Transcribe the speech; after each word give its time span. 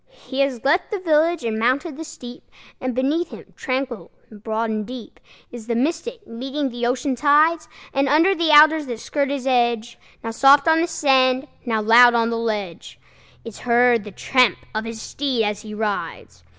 He 0.25 0.39
has 0.39 0.65
left 0.65 0.89
the 0.89 0.97
village 0.97 1.43
and 1.45 1.59
mounted 1.59 1.95
the 1.95 2.03
steep, 2.03 2.49
And 2.81 2.95
beneath 2.95 3.27
him, 3.29 3.53
tranquil 3.55 4.09
and 4.31 4.43
broad 4.43 4.71
and 4.71 4.83
deep, 4.83 5.19
Is 5.51 5.67
the 5.67 5.75
Mystic, 5.75 6.25
meeting 6.25 6.69
the 6.69 6.87
ocean 6.87 7.15
tides; 7.15 7.67
And 7.93 8.09
under 8.09 8.33
the 8.33 8.49
alders 8.49 8.87
that 8.87 8.99
skirt 8.99 9.29
its 9.29 9.45
edge, 9.45 9.99
Now 10.23 10.31
soft 10.31 10.67
on 10.67 10.81
the 10.81 10.87
sand, 10.87 11.47
now 11.67 11.83
loud 11.83 12.15
on 12.15 12.31
the 12.31 12.39
ledge, 12.39 12.97
Is 13.45 13.59
heard 13.59 14.03
the 14.03 14.09
tramp 14.09 14.57
of 14.73 14.85
his 14.85 14.99
steed 14.99 15.43
as 15.43 15.61
he 15.61 15.75
rides. 15.75 16.43